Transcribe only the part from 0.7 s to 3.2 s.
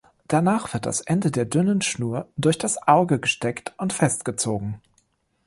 wird das Ende der dünnen Schnur durch das Auge